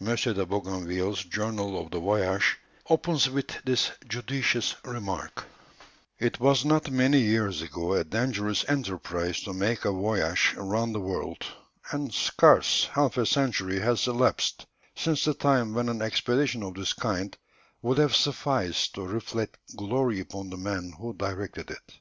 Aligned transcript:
M. 0.00 0.12
de 0.16 0.44
Bougainville's 0.44 1.22
journal 1.22 1.80
of 1.80 1.92
the 1.92 2.00
voyage 2.00 2.58
opens 2.90 3.30
with 3.30 3.62
this 3.64 3.92
judicious 4.08 4.74
remark: 4.84 5.44
"It 6.18 6.40
was 6.40 6.64
not 6.64 6.90
many 6.90 7.20
years 7.20 7.62
ago 7.62 7.92
a 7.92 8.02
dangerous 8.02 8.64
enterprise 8.66 9.40
to 9.42 9.52
make 9.52 9.84
a 9.84 9.92
voyage 9.92 10.52
round 10.56 10.96
the 10.96 11.00
world, 11.00 11.44
and 11.92 12.12
scarce 12.12 12.86
half 12.94 13.16
a 13.18 13.24
century 13.24 13.78
has 13.78 14.08
elapsed 14.08 14.66
since 14.96 15.24
the 15.24 15.32
time 15.34 15.74
when 15.74 15.88
an 15.88 16.02
expedition 16.02 16.64
of 16.64 16.74
this 16.74 16.92
kind 16.92 17.38
would 17.80 17.98
have 17.98 18.16
sufficed 18.16 18.94
to 18.96 19.06
reflect 19.06 19.58
glory 19.76 20.18
upon 20.18 20.50
the 20.50 20.56
man 20.56 20.92
who 20.98 21.14
directed 21.14 21.70
it. 21.70 22.00